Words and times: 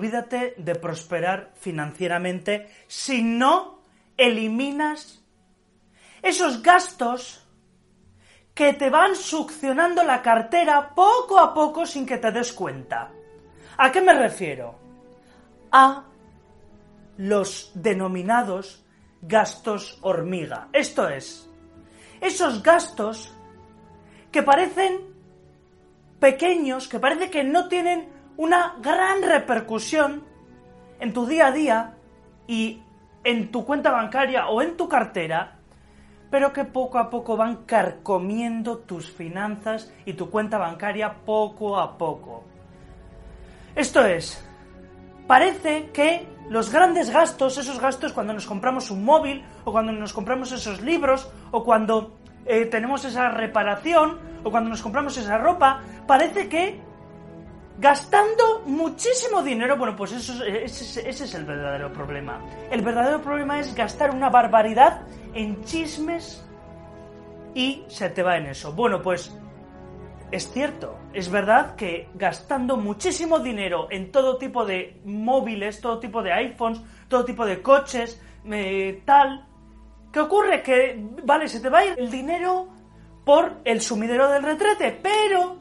Olvídate 0.00 0.54
de 0.56 0.76
prosperar 0.76 1.52
financieramente 1.60 2.70
si 2.88 3.22
no 3.22 3.82
eliminas 4.16 5.22
esos 6.22 6.62
gastos 6.62 7.46
que 8.54 8.72
te 8.72 8.88
van 8.88 9.14
succionando 9.14 10.02
la 10.02 10.22
cartera 10.22 10.94
poco 10.94 11.38
a 11.38 11.52
poco 11.52 11.84
sin 11.84 12.06
que 12.06 12.16
te 12.16 12.32
des 12.32 12.50
cuenta. 12.54 13.10
¿A 13.76 13.92
qué 13.92 14.00
me 14.00 14.14
refiero? 14.14 14.74
A 15.70 16.04
los 17.18 17.70
denominados 17.74 18.82
gastos 19.20 19.98
hormiga. 20.00 20.68
Esto 20.72 21.10
es, 21.10 21.46
esos 22.22 22.62
gastos 22.62 23.30
que 24.32 24.42
parecen 24.42 25.12
pequeños, 26.18 26.88
que 26.88 26.98
parece 26.98 27.28
que 27.28 27.44
no 27.44 27.68
tienen 27.68 28.19
una 28.40 28.76
gran 28.80 29.20
repercusión 29.22 30.24
en 30.98 31.12
tu 31.12 31.26
día 31.26 31.48
a 31.48 31.52
día 31.52 31.94
y 32.46 32.82
en 33.22 33.50
tu 33.50 33.66
cuenta 33.66 33.90
bancaria 33.90 34.48
o 34.48 34.62
en 34.62 34.78
tu 34.78 34.88
cartera, 34.88 35.58
pero 36.30 36.50
que 36.50 36.64
poco 36.64 36.98
a 36.98 37.10
poco 37.10 37.36
van 37.36 37.66
carcomiendo 37.66 38.78
tus 38.78 39.10
finanzas 39.10 39.92
y 40.06 40.14
tu 40.14 40.30
cuenta 40.30 40.56
bancaria 40.56 41.16
poco 41.26 41.78
a 41.78 41.98
poco. 41.98 42.44
Esto 43.74 44.06
es, 44.06 44.42
parece 45.26 45.90
que 45.92 46.26
los 46.48 46.72
grandes 46.72 47.10
gastos, 47.10 47.58
esos 47.58 47.78
gastos 47.78 48.14
cuando 48.14 48.32
nos 48.32 48.46
compramos 48.46 48.90
un 48.90 49.04
móvil 49.04 49.44
o 49.66 49.70
cuando 49.70 49.92
nos 49.92 50.14
compramos 50.14 50.50
esos 50.52 50.80
libros 50.80 51.30
o 51.50 51.62
cuando 51.62 52.16
eh, 52.46 52.64
tenemos 52.64 53.04
esa 53.04 53.28
reparación 53.28 54.18
o 54.44 54.50
cuando 54.50 54.70
nos 54.70 54.80
compramos 54.80 55.18
esa 55.18 55.36
ropa, 55.36 55.82
parece 56.06 56.48
que 56.48 56.88
gastando 57.80 58.62
muchísimo 58.66 59.42
dinero, 59.42 59.76
bueno, 59.78 59.96
pues 59.96 60.12
eso, 60.12 60.44
ese, 60.44 61.08
es 61.08 61.34
el 61.34 61.44
verdadero 61.44 61.90
problema. 61.92 62.44
El 62.70 62.82
verdadero 62.82 63.22
problema 63.22 63.58
es 63.58 63.74
gastar 63.74 64.10
una 64.10 64.28
barbaridad 64.28 65.02
en 65.32 65.64
chismes 65.64 66.44
y 67.54 67.82
se 67.88 68.10
te 68.10 68.22
va 68.22 68.36
en 68.36 68.46
eso. 68.46 68.72
Bueno, 68.74 69.00
pues 69.00 69.34
es 70.30 70.52
cierto, 70.52 70.98
es 71.14 71.30
verdad 71.30 71.74
que 71.74 72.10
gastando 72.14 72.76
muchísimo 72.76 73.38
dinero 73.38 73.88
en 73.90 74.12
todo 74.12 74.36
tipo 74.36 74.66
de 74.66 75.00
móviles, 75.06 75.80
todo 75.80 75.98
tipo 75.98 76.22
de 76.22 76.32
iPhones, 76.32 76.82
todo 77.08 77.24
tipo 77.24 77.46
de 77.46 77.62
coches, 77.62 78.20
eh, 78.44 79.02
tal, 79.06 79.46
¿qué 80.12 80.20
ocurre? 80.20 80.62
Que, 80.62 81.02
vale, 81.24 81.48
se 81.48 81.60
te 81.60 81.70
va 81.70 81.82
el 81.82 82.10
dinero 82.10 82.68
por 83.24 83.60
el 83.64 83.80
sumidero 83.80 84.28
del 84.28 84.42
retrete, 84.42 84.98
pero 85.02 85.59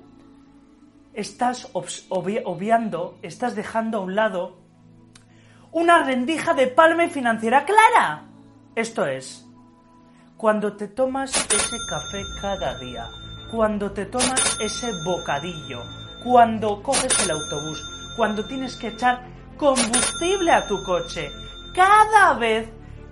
estás 1.19 1.69
obviando, 1.73 3.19
estás 3.21 3.55
dejando 3.55 3.97
a 3.97 4.01
un 4.01 4.15
lado 4.15 4.57
una 5.71 6.03
rendija 6.03 6.53
de 6.53 6.67
palme 6.67 7.09
financiera 7.09 7.65
clara. 7.65 8.23
Esto 8.75 9.05
es, 9.05 9.45
cuando 10.37 10.75
te 10.75 10.87
tomas 10.87 11.31
ese 11.35 11.77
café 11.89 12.23
cada 12.41 12.79
día, 12.79 13.07
cuando 13.51 13.91
te 13.91 14.05
tomas 14.05 14.57
ese 14.61 14.91
bocadillo, 15.03 15.83
cuando 16.23 16.81
coges 16.81 17.23
el 17.23 17.31
autobús, 17.31 17.83
cuando 18.15 18.45
tienes 18.45 18.75
que 18.77 18.87
echar 18.87 19.25
combustible 19.57 20.51
a 20.51 20.65
tu 20.65 20.81
coche, 20.83 21.29
cada 21.75 22.33
vez 22.35 22.69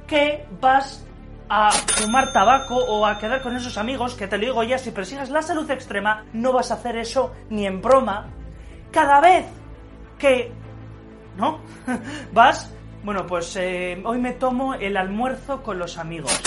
que 0.07 0.47
vas 0.61 1.05
a 1.49 1.71
fumar 1.71 2.33
tabaco 2.33 2.75
o 2.75 3.05
a 3.05 3.17
quedar 3.17 3.41
con 3.41 3.55
esos 3.55 3.77
amigos, 3.77 4.15
que 4.15 4.27
te 4.27 4.37
lo 4.37 4.45
digo 4.45 4.63
ya, 4.63 4.77
si 4.77 4.91
persigues 4.91 5.29
la 5.29 5.41
salud 5.41 5.69
extrema, 5.71 6.25
no 6.33 6.51
vas 6.51 6.71
a 6.71 6.75
hacer 6.75 6.97
eso 6.97 7.33
ni 7.49 7.65
en 7.65 7.81
broma. 7.81 8.27
Cada 8.91 9.21
vez 9.21 9.45
que... 10.17 10.51
¿No? 11.37 11.59
vas... 12.33 12.73
Bueno, 13.03 13.25
pues 13.25 13.55
eh, 13.55 14.01
hoy 14.03 14.19
me 14.19 14.33
tomo 14.33 14.73
el 14.73 14.97
almuerzo 14.97 15.63
con 15.63 15.79
los 15.79 15.97
amigos. 15.97 16.41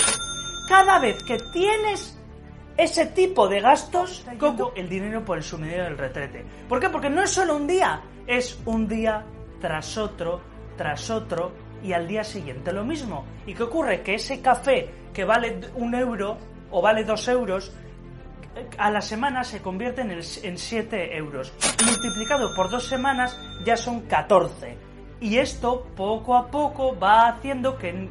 Cada 0.67 0.99
vez 0.99 1.17
que 1.23 1.37
tienes 1.51 2.19
ese 2.77 3.07
tipo 3.07 3.47
de 3.47 3.61
gastos, 3.61 4.23
coco 4.37 4.73
el 4.75 4.87
dinero 4.87 5.25
por 5.25 5.37
el 5.37 5.43
sumidero 5.43 5.85
del 5.85 5.97
retrete. 5.97 6.45
¿Por 6.67 6.79
qué? 6.79 6.89
Porque 6.89 7.09
no 7.09 7.23
es 7.23 7.31
solo 7.31 7.55
un 7.55 7.67
día, 7.67 8.01
es 8.27 8.59
un 8.65 8.87
día 8.87 9.23
tras 9.59 9.97
otro, 9.97 10.41
tras 10.77 11.09
otro, 11.09 11.51
y 11.83 11.93
al 11.93 12.07
día 12.07 12.23
siguiente 12.23 12.71
lo 12.71 12.83
mismo. 12.83 13.25
¿Y 13.45 13.53
qué 13.53 13.63
ocurre? 13.63 14.01
Que 14.01 14.15
ese 14.15 14.41
café 14.41 14.89
que 15.13 15.25
vale 15.25 15.59
un 15.75 15.93
euro 15.95 16.37
o 16.69 16.81
vale 16.81 17.03
dos 17.03 17.27
euros, 17.27 17.73
a 18.77 18.91
la 18.91 19.01
semana 19.01 19.43
se 19.43 19.61
convierte 19.61 20.01
en, 20.01 20.11
en 20.11 20.57
7 20.57 21.17
euros. 21.17 21.53
Multiplicado 21.85 22.53
por 22.55 22.69
dos 22.69 22.87
semanas 22.87 23.39
ya 23.65 23.77
son 23.77 24.01
14. 24.01 24.77
Y 25.19 25.37
esto 25.37 25.87
poco 25.95 26.35
a 26.35 26.47
poco 26.47 26.97
va 26.97 27.27
haciendo 27.27 27.77
que, 27.77 28.09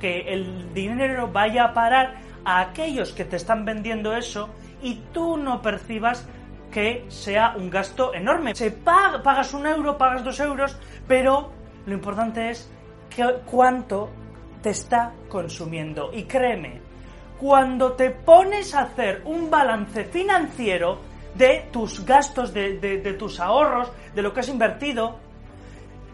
que 0.00 0.20
el 0.32 0.72
dinero 0.72 1.28
vaya 1.30 1.64
a 1.64 1.74
parar 1.74 2.14
a 2.44 2.60
aquellos 2.60 3.12
que 3.12 3.24
te 3.24 3.36
están 3.36 3.64
vendiendo 3.64 4.16
eso 4.16 4.48
y 4.80 4.94
tú 5.12 5.36
no 5.36 5.60
percibas 5.60 6.26
que 6.70 7.04
sea 7.08 7.54
un 7.56 7.70
gasto 7.70 8.14
enorme. 8.14 8.54
Se 8.54 8.70
pagas 8.70 9.52
un 9.52 9.66
euro, 9.66 9.98
pagas 9.98 10.24
dos 10.24 10.40
euros, 10.40 10.76
pero 11.06 11.52
lo 11.86 11.94
importante 11.94 12.50
es 12.50 12.70
cuánto 13.46 14.10
te 14.62 14.70
está 14.70 15.12
consumiendo. 15.28 16.10
Y 16.12 16.24
créeme, 16.24 16.80
cuando 17.38 17.92
te 17.92 18.10
pones 18.10 18.74
a 18.74 18.82
hacer 18.82 19.22
un 19.24 19.50
balance 19.50 20.04
financiero 20.04 20.98
de 21.34 21.68
tus 21.72 22.04
gastos, 22.04 22.52
de, 22.52 23.16
tus 23.18 23.38
ahorros, 23.38 23.90
de 24.14 24.22
lo 24.22 24.32
que 24.32 24.40
has 24.40 24.48
invertido, 24.48 25.18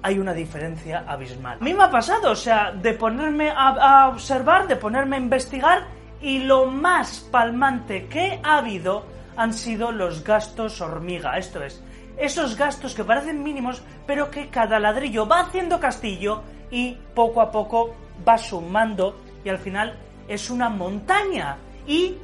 hay 0.03 0.19
una 0.19 0.35
diferencia 0.35 1.05
abismal. 1.07 1.59
A 1.61 1.65
mí 1.65 1.73
me 1.73 1.85
ha 1.85 1.91
pasado, 1.91 2.31
o 2.31 2.37
sea, 2.37 2.73
de 2.73 2.93
ponerme 2.93 3.51
a, 3.51 4.09
observar, 4.09 4.69
de 4.69 4.77
ponerme 4.77 5.17
a 5.17 5.21
investigar 5.21 5.87
y 6.21 6.41
lo 6.41 6.67
más 6.67 7.21
palmante 7.31 8.07
que 8.07 8.39
ha 8.43 8.59
habido 8.59 9.07
han 9.37 9.55
sido 9.55 9.93
los 9.93 10.23
gastos 10.23 10.81
hormiga. 10.83 11.39
Esto 11.39 11.63
es, 11.63 11.83
esos 12.19 12.57
gastos 12.57 12.95
que 12.95 13.03
parecen 13.03 13.43
mínimos, 13.43 13.83
pero 14.07 14.31
que 14.31 14.49
cada 14.49 14.79
ladrillo 14.79 15.27
va 15.27 15.41
haciendo 15.41 15.81
castillo 15.81 16.43
y 16.71 16.97
poco 17.15 17.41
a 17.41 17.51
poco 17.51 17.95
va 18.27 18.39
sumando 18.39 19.21
y 19.45 19.49
al 19.49 19.59
final 19.59 19.99
es 20.29 20.51
una 20.51 20.69
montaña 20.69 21.59
y 21.87 22.17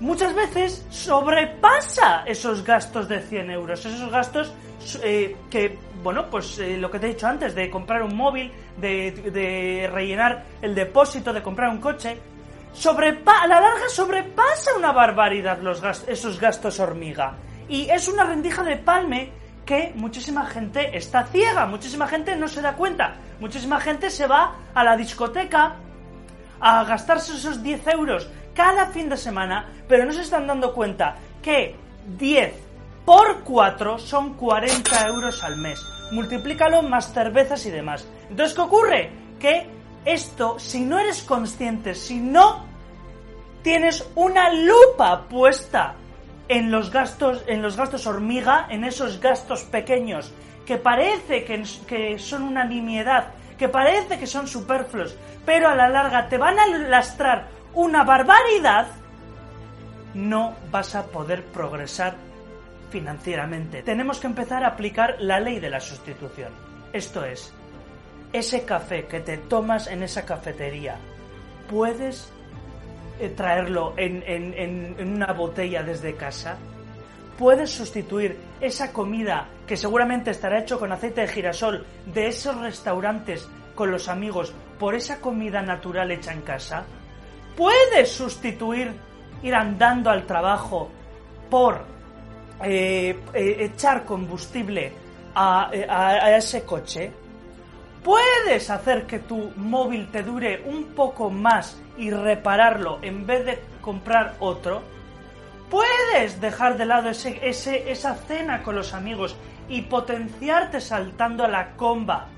muchas 0.00 0.34
veces 0.34 0.86
sobrepasa 0.90 2.24
esos 2.26 2.64
gastos 2.64 3.08
de 3.08 3.20
100 3.20 3.50
euros, 3.50 3.84
esos 3.84 4.10
gastos 4.10 4.52
eh, 5.02 5.36
que, 5.50 5.78
bueno, 6.02 6.28
pues 6.30 6.58
eh, 6.58 6.76
lo 6.76 6.90
que 6.90 6.98
te 6.98 7.06
he 7.06 7.14
dicho 7.14 7.26
antes, 7.26 7.54
de 7.54 7.70
comprar 7.70 8.02
un 8.02 8.16
móvil, 8.16 8.52
de, 8.76 9.88
rellenar 9.92 10.44
el 10.60 10.74
depósito, 10.74 11.32
de 11.32 11.42
comprar 11.42 11.70
un 11.70 11.78
coche, 11.78 12.18
sobrepa 12.72 13.40
a 13.42 13.46
la 13.46 13.60
larga 13.60 13.88
sobrepasa 13.88 14.76
una 14.76 14.92
barbaridad 14.92 15.60
los 15.60 15.82
esos 16.08 16.40
gastos 16.40 16.80
hormiga. 16.80 17.36
Y 17.68 17.88
es 17.88 18.08
una 18.08 18.24
rendija 18.24 18.62
de 18.62 18.76
palme 18.76 19.30
que 19.64 19.92
muchísima 19.94 20.44
gente 20.46 20.94
está 20.96 21.24
ciega, 21.24 21.66
muchísima 21.66 22.06
gente 22.06 22.36
no 22.36 22.48
se 22.48 22.60
da 22.60 22.74
cuenta, 22.74 23.16
muchísima 23.40 23.80
gente 23.80 24.10
se 24.10 24.26
va 24.26 24.56
a 24.74 24.84
la 24.84 24.96
discoteca 24.96 25.76
a 26.60 26.84
gastarse 26.84 27.34
esos 27.34 27.62
10 27.62 27.86
euros 27.88 28.28
cada 28.54 28.86
fin 28.86 29.08
de 29.08 29.16
semana, 29.16 29.68
pero 29.88 30.04
no 30.04 30.12
se 30.12 30.22
están 30.22 30.46
dando 30.46 30.72
cuenta 30.72 31.16
que 31.42 31.76
10 32.18 32.54
por 33.04 33.42
4 33.42 33.98
son 33.98 34.34
40 34.34 35.06
euros 35.08 35.42
al 35.44 35.56
mes. 35.56 35.84
Multiplícalo 36.12 36.82
más 36.82 37.12
cervezas 37.12 37.66
y 37.66 37.70
demás. 37.70 38.06
Entonces, 38.30 38.54
¿qué 38.54 38.60
ocurre? 38.60 39.10
Que 39.38 39.68
esto, 40.04 40.58
si 40.58 40.80
no 40.80 40.98
eres 40.98 41.22
consciente, 41.22 41.94
si 41.94 42.20
no 42.20 42.64
tienes 43.62 44.06
una 44.14 44.52
lupa 44.52 45.22
puesta 45.28 45.94
en 46.48 46.70
los 46.70 46.90
gastos, 46.90 47.44
en 47.46 47.62
los 47.62 47.76
gastos 47.76 48.06
hormiga, 48.06 48.66
en 48.70 48.84
esos 48.84 49.20
gastos 49.20 49.64
pequeños 49.64 50.32
que 50.66 50.76
parece 50.78 51.44
que, 51.44 51.62
que 51.86 52.18
son 52.18 52.42
una 52.42 52.64
nimiedad, 52.64 53.28
que 53.58 53.68
parece 53.68 54.18
que 54.18 54.26
son 54.26 54.48
superfluos, 54.48 55.16
pero 55.44 55.68
a 55.68 55.74
la 55.74 55.88
larga 55.88 56.28
te 56.28 56.38
van 56.38 56.58
a 56.58 56.66
lastrar 56.66 57.48
una 57.74 58.04
barbaridad, 58.04 58.88
no 60.14 60.54
vas 60.70 60.94
a 60.94 61.06
poder 61.06 61.44
progresar 61.44 62.14
financieramente. 62.90 63.82
Tenemos 63.82 64.20
que 64.20 64.28
empezar 64.28 64.64
a 64.64 64.68
aplicar 64.68 65.16
la 65.18 65.40
ley 65.40 65.60
de 65.60 65.70
la 65.70 65.80
sustitución. 65.80 66.52
Esto 66.92 67.24
es, 67.24 67.52
ese 68.32 68.64
café 68.64 69.06
que 69.06 69.20
te 69.20 69.36
tomas 69.36 69.88
en 69.88 70.02
esa 70.02 70.24
cafetería, 70.24 70.96
¿puedes 71.68 72.32
traerlo 73.36 73.94
en, 73.96 74.22
en, 74.26 74.54
en 74.98 75.08
una 75.14 75.32
botella 75.32 75.82
desde 75.82 76.14
casa? 76.14 76.56
¿Puedes 77.38 77.70
sustituir 77.70 78.38
esa 78.60 78.92
comida 78.92 79.48
que 79.66 79.76
seguramente 79.76 80.30
estará 80.30 80.60
hecho 80.60 80.78
con 80.78 80.92
aceite 80.92 81.22
de 81.22 81.28
girasol 81.28 81.84
de 82.06 82.28
esos 82.28 82.56
restaurantes 82.60 83.48
con 83.74 83.90
los 83.90 84.08
amigos 84.08 84.54
por 84.78 84.94
esa 84.94 85.20
comida 85.20 85.60
natural 85.60 86.12
hecha 86.12 86.32
en 86.32 86.42
casa? 86.42 86.84
¿Puedes 87.56 88.10
sustituir 88.10 88.92
ir 89.42 89.54
andando 89.54 90.10
al 90.10 90.26
trabajo 90.26 90.90
por 91.50 91.84
eh, 92.62 93.18
eh, 93.32 93.56
echar 93.60 94.04
combustible 94.04 94.86
eh, 94.86 94.92
a, 95.34 95.70
a 95.70 96.36
ese 96.36 96.64
coche? 96.64 97.12
¿Puedes 98.04 98.68
hacer 98.68 99.06
que 99.06 99.18
tu 99.18 99.50
móvil 99.56 100.10
te 100.10 100.22
dure 100.22 100.62
un 100.66 100.84
poco 100.94 101.30
más 101.30 101.80
y 101.96 102.10
repararlo 102.10 102.98
en 103.00 103.26
vez 103.26 103.46
de 103.46 103.62
comprar 103.80 104.36
otro? 104.40 104.82
¿Puedes 105.70 106.38
dejar 106.38 106.76
de 106.76 106.84
lado 106.84 107.08
ese, 107.08 107.40
ese, 107.42 107.90
esa 107.90 108.14
cena 108.14 108.62
con 108.62 108.76
los 108.76 108.92
amigos 108.92 109.34
y 109.70 109.80
potenciarte 109.82 110.82
saltando 110.82 111.44
a 111.44 111.48
la 111.48 111.72
comba 111.76 112.28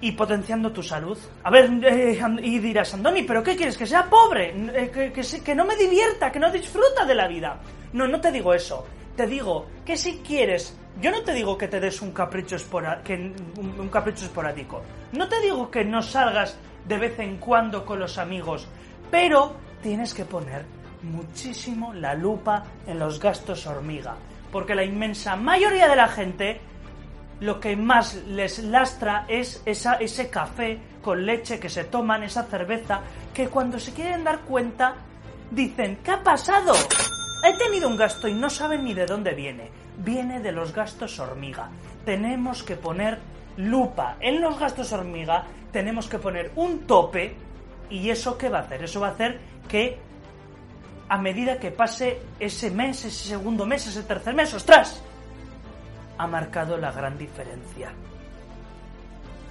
y 0.00 0.12
potenciando 0.12 0.72
tu 0.72 0.82
salud. 0.82 1.16
A 1.42 1.50
ver, 1.50 1.70
eh, 1.82 2.20
y 2.42 2.58
dirás, 2.58 2.92
Andoni, 2.92 3.22
¿pero 3.22 3.42
qué 3.42 3.56
quieres? 3.56 3.76
¿Que 3.78 3.86
sea 3.86 4.04
pobre? 4.04 4.54
Eh, 4.74 4.90
que, 4.92 5.10
que, 5.10 5.22
que, 5.42 5.54
no 5.54 5.64
me 5.64 5.74
divierta, 5.74 6.30
que 6.30 6.38
no 6.38 6.50
disfruta 6.50 7.06
de 7.06 7.14
la 7.14 7.26
vida. 7.26 7.58
No, 7.94 8.06
no 8.06 8.20
te 8.20 8.30
digo 8.30 8.52
eso. 8.52 8.86
Te 9.16 9.26
digo 9.26 9.66
que 9.84 9.96
si 9.96 10.18
quieres, 10.18 10.76
yo 11.00 11.10
no 11.10 11.22
te 11.22 11.32
digo 11.32 11.56
que 11.56 11.68
te 11.68 11.80
des 11.80 12.02
un 12.02 12.12
capricho, 12.12 12.56
espora, 12.56 13.02
que, 13.02 13.14
un, 13.14 13.74
un 13.78 13.88
capricho 13.88 14.26
esporádico. 14.26 14.82
No 15.12 15.28
te 15.28 15.40
digo 15.40 15.70
que 15.70 15.84
no 15.84 16.02
salgas 16.02 16.58
de 16.86 16.98
vez 16.98 17.18
en 17.18 17.38
cuando 17.38 17.84
con 17.84 17.98
los 17.98 18.18
amigos. 18.18 18.68
Pero 19.10 19.56
tienes 19.82 20.12
que 20.14 20.24
poner 20.24 20.64
muchísimo 21.02 21.94
la 21.94 22.14
lupa 22.14 22.64
en 22.86 22.98
los 22.98 23.20
gastos 23.20 23.66
hormiga. 23.66 24.16
Porque 24.52 24.74
la 24.74 24.84
inmensa 24.84 25.36
mayoría 25.36 25.88
de 25.88 25.96
la 25.96 26.08
gente 26.08 26.60
lo 27.40 27.60
que 27.60 27.76
más 27.76 28.14
les 28.26 28.58
lastra 28.60 29.26
es 29.28 29.62
esa, 29.66 29.94
ese 29.94 30.30
café 30.30 30.78
con 31.02 31.24
leche 31.24 31.58
que 31.58 31.68
se 31.68 31.84
toman, 31.84 32.22
esa 32.22 32.44
cerveza, 32.44 33.00
que 33.34 33.48
cuando 33.48 33.78
se 33.78 33.92
quieren 33.92 34.24
dar 34.24 34.40
cuenta 34.40 34.94
dicen, 35.50 35.98
¿qué 36.02 36.12
ha 36.12 36.22
pasado? 36.22 36.72
He 37.46 37.52
tenido 37.54 37.88
un 37.88 37.96
gasto 37.96 38.26
y 38.26 38.34
no 38.34 38.50
saben 38.50 38.84
ni 38.84 38.92
de 38.92 39.06
dónde 39.06 39.32
viene. 39.32 39.70
Viene 39.98 40.40
de 40.40 40.50
los 40.50 40.74
gastos 40.74 41.20
hormiga. 41.20 41.70
Tenemos 42.04 42.64
que 42.64 42.74
poner 42.74 43.20
lupa 43.56 44.16
en 44.20 44.40
los 44.40 44.58
gastos 44.58 44.92
hormiga, 44.92 45.44
tenemos 45.72 46.08
que 46.08 46.18
poner 46.18 46.50
un 46.56 46.86
tope 46.86 47.36
y 47.88 48.10
eso 48.10 48.36
qué 48.36 48.48
va 48.48 48.58
a 48.58 48.62
hacer? 48.62 48.82
Eso 48.82 49.00
va 49.00 49.08
a 49.08 49.12
hacer 49.12 49.38
que 49.68 49.96
a 51.08 51.18
medida 51.18 51.58
que 51.58 51.70
pase 51.70 52.20
ese 52.40 52.70
mes, 52.70 53.04
ese 53.04 53.28
segundo 53.28 53.64
mes, 53.64 53.86
ese 53.86 54.02
tercer 54.02 54.34
mes, 54.34 54.52
¡ostras! 54.52 55.02
ha 56.18 56.26
marcado 56.26 56.76
la 56.78 56.90
gran 56.90 57.16
diferencia. 57.16 57.92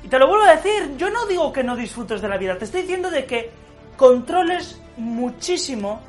Y 0.04 0.08
te 0.08 0.20
lo 0.20 0.28
vuelvo 0.28 0.46
a 0.46 0.56
decir, 0.56 0.98
yo 0.98 1.10
no 1.10 1.26
digo 1.28 1.54
que 1.54 1.64
no 1.64 1.76
disfrutes 1.76 2.22
de 2.22 2.28
la 2.28 2.38
vida, 2.38 2.58
te 2.58 2.66
estoy 2.66 2.82
diciendo 2.82 3.10
de 3.10 3.26
que 3.26 3.52
controles 3.96 4.82
muchísimo 4.98 6.02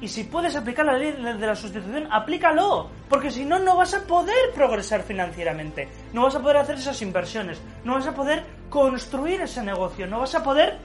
y 0.00 0.08
si 0.08 0.24
puedes 0.24 0.56
aplicar 0.56 0.84
la 0.84 0.98
ley 0.98 1.12
de 1.12 1.46
la 1.46 1.56
sustitución, 1.56 2.08
aplícalo, 2.10 2.90
porque 3.08 3.30
si 3.30 3.44
no, 3.44 3.58
no 3.58 3.76
vas 3.76 3.94
a 3.94 4.02
poder 4.02 4.52
progresar 4.54 5.02
financieramente, 5.02 5.88
no 6.12 6.22
vas 6.22 6.34
a 6.34 6.40
poder 6.40 6.58
hacer 6.58 6.76
esas 6.76 7.00
inversiones, 7.02 7.60
no 7.84 7.94
vas 7.94 8.06
a 8.06 8.14
poder 8.14 8.44
construir 8.68 9.40
ese 9.40 9.62
negocio, 9.62 10.06
no 10.06 10.20
vas 10.20 10.34
a 10.34 10.42
poder, 10.42 10.78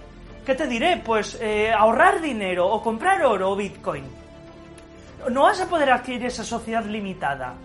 ¿qué 0.46 0.56
te 0.56 0.68
diré? 0.68 1.02
Pues 1.04 1.38
eh, 1.42 1.72
ahorrar 1.72 2.22
dinero 2.22 2.68
o 2.68 2.82
comprar 2.82 3.24
oro 3.26 3.52
o 3.52 3.56
bitcoin. 3.56 4.04
No 5.30 5.44
vas 5.44 5.60
a 5.60 5.68
poder 5.68 5.92
adquirir 5.92 6.26
esa 6.26 6.44
sociedad 6.44 6.86
limitada. 6.86 7.56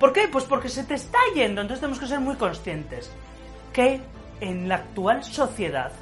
¿Por 0.00 0.12
qué? 0.12 0.28
Pues 0.28 0.44
porque 0.44 0.68
se 0.68 0.84
te 0.84 0.94
está 0.94 1.18
yendo. 1.34 1.60
Entonces 1.60 1.80
tenemos 1.80 2.00
que 2.00 2.08
ser 2.08 2.20
muy 2.20 2.34
conscientes 2.34 3.10
que 3.72 4.00
en 4.40 4.68
la 4.68 4.76
actual 4.76 5.22
sociedad 5.22 5.92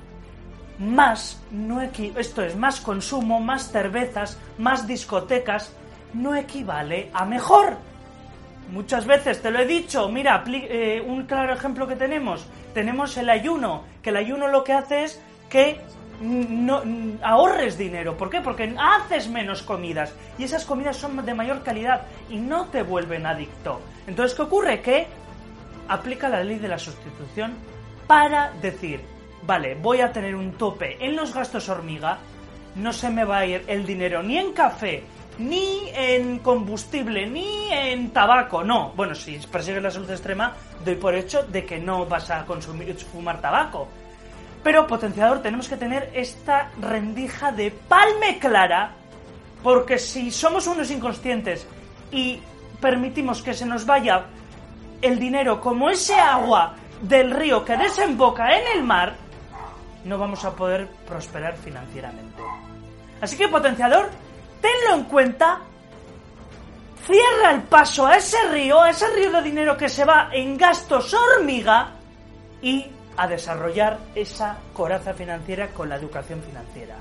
más 0.79 1.41
no 1.51 1.81
esto 1.81 2.43
es 2.43 2.57
más 2.57 2.81
consumo, 2.81 3.41
más 3.41 3.71
cervezas, 3.71 4.39
más 4.59 4.87
discotecas 4.87 5.73
no 6.13 6.35
equivale 6.35 7.11
a 7.13 7.25
mejor. 7.25 7.77
Muchas 8.71 9.07
veces 9.07 9.43
te 9.43 9.51
lo 9.51 9.61
he 9.61 9.67
dicho, 9.67 10.09
mira, 10.09 10.43
eh, 10.47 11.03
un 11.07 11.27
claro 11.27 11.53
ejemplo 11.53 11.87
que 11.87 11.97
tenemos, 11.97 12.47
tenemos 12.73 13.17
el 13.17 13.29
ayuno, 13.29 13.85
que 14.03 14.11
el 14.11 14.17
ayuno 14.17 14.49
lo 14.49 14.65
que 14.65 14.73
hace 14.73 15.05
es 15.05 15.23
que 15.51 15.81
no, 16.21 16.83
ahorres 17.23 17.77
dinero. 17.77 18.17
¿Por 18.17 18.31
qué? 18.31 18.41
Porque 18.41 18.75
haces 18.79 19.29
menos 19.29 19.63
comidas 19.63 20.15
y 20.39 20.45
esas 20.45 20.65
comidas 20.65 20.97
son 20.97 21.25
de 21.25 21.35
mayor 21.35 21.63
calidad 21.63 22.03
y 22.31 22.37
no 22.37 22.67
te 22.67 22.83
vuelven 22.83 23.27
adicto. 23.27 23.81
Entonces, 24.07 24.37
¿qué 24.37 24.43
ocurre? 24.43 24.81
Que 24.81 25.07
aplica 25.89 26.29
la 26.29 26.43
ley 26.43 26.59
de 26.59 26.69
la 26.69 26.79
sustitución 26.79 27.53
para 28.07 28.53
decir, 28.63 29.01
vale, 29.47 29.75
voy 29.75 30.01
a 30.01 30.13
tener 30.13 30.35
un 30.35 30.53
tope 30.53 30.97
en 31.05 31.17
los 31.17 31.35
gastos 31.35 31.69
hormiga, 31.69 32.19
no 32.77 32.93
se 32.93 33.11
me 33.11 33.25
va 33.25 33.39
a 33.39 33.47
ir 33.47 33.65
el 33.67 33.87
dinero 33.87 34.23
ni 34.23 34.39
en 34.39 34.53
café, 34.53 35.05
ni 35.39 35.91
en 35.95 36.39
combustible, 36.39 37.27
ni 37.27 37.73
en 37.73 38.11
tabaco, 38.11 38.63
no. 38.63 38.93
Bueno, 38.97 39.15
si 39.15 39.39
persigues 39.39 39.83
la 39.83 39.91
salud 39.91 40.11
extrema, 40.11 40.53
doy 40.85 40.97
por 40.97 41.15
hecho 41.15 41.43
de 41.43 41.65
que 41.65 41.79
no 41.79 42.07
vas 42.07 42.31
a 42.31 42.45
consumir, 42.45 42.95
fumar 42.97 43.41
tabaco 43.41 43.89
pero 44.65 44.87
potenciador 44.87 45.43
tenemos 45.43 45.69
que 45.69 45.77
tener 45.77 46.11
esta 46.15 46.71
rendija 46.81 47.53
de 47.53 47.71
palme 47.71 48.39
clara, 48.39 48.93
porque 49.63 49.99
si 49.99 50.31
somos 50.31 50.67
unos 50.67 50.91
inconscientes 50.91 51.67
y 52.11 52.41
permitimos 52.81 53.43
que 53.43 53.53
se 53.53 53.67
nos 53.67 53.85
vaya 53.85 54.25
el 55.03 55.19
dinero 55.19 55.61
como 55.61 55.91
ese 55.91 56.15
agua 56.15 56.75
del 57.03 57.31
río 57.31 57.63
que 57.63 57.77
desemboca 57.77 58.57
en 58.59 58.79
el 58.79 58.83
mar, 58.83 59.17
no 60.05 60.19
vamos 60.19 60.45
a 60.45 60.55
poder 60.55 60.89
prosperar 61.07 61.57
financieramente. 61.57 62.43
Así 63.21 63.37
que 63.37 63.49
potenciador, 63.49 64.11
tenlo 64.61 64.97
en 64.97 65.05
cuenta, 65.05 65.61
cierra 67.07 67.53
el 67.53 67.63
paso 67.63 68.07
a 68.07 68.17
ese 68.17 68.37
río, 68.51 68.83
a 68.83 68.91
ese 68.91 69.07
río 69.15 69.33
de 69.33 69.43
dinero 69.43 69.77
que 69.77 69.89
se 69.89 70.05
va 70.05 70.29
en 70.33 70.57
gastos 70.57 71.15
hormiga 71.15 71.93
y 72.61 72.87
a 73.17 73.27
desarrollar 73.27 73.99
esa 74.15 74.59
coraza 74.73 75.15
financiera 75.15 75.69
con 75.69 75.89
la 75.89 75.97
educación 75.97 76.43
financiera. 76.43 76.97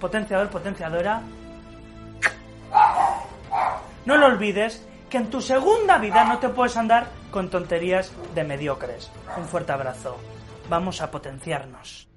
Potenciador, 0.00 0.48
potenciadora. 0.48 1.22
No 4.04 4.16
lo 4.16 4.26
olvides 4.26 4.86
que 5.10 5.18
en 5.18 5.30
tu 5.30 5.40
segunda 5.40 5.98
vida 5.98 6.24
no 6.24 6.38
te 6.38 6.48
puedes 6.48 6.76
andar 6.76 7.06
con 7.30 7.50
tonterías 7.50 8.12
de 8.34 8.44
mediocres. 8.44 9.10
Un 9.36 9.44
fuerte 9.44 9.72
abrazo. 9.72 10.16
Vamos 10.68 11.00
a 11.00 11.10
potenciarnos. 11.10 12.08